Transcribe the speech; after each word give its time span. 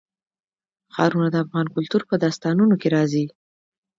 ښارونه 0.93 1.27
د 1.31 1.35
افغان 1.43 1.67
کلتور 1.75 2.01
په 2.09 2.15
داستانونو 2.23 2.75
کې 2.81 2.87
راځي. 2.95 3.25